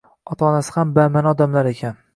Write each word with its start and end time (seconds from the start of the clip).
Ota-onasi 0.35 0.73
ham 0.79 0.95
bama`ni 0.97 1.33
odamlar 1.35 1.71
ekan 1.77 2.05